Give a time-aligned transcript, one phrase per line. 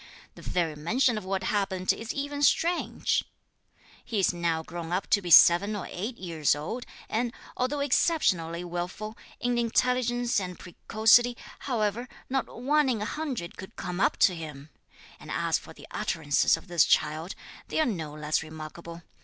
[0.33, 3.23] The very mention of what happened is even strange!
[4.03, 8.63] He is now grown up to be seven or eight years old, and, although exceptionally
[8.63, 14.33] wilful, in intelligence and precocity, however, not one in a hundred could come up to
[14.33, 14.71] him!
[15.19, 17.35] And as for the utterances of this child,
[17.67, 19.03] they are no less remarkable.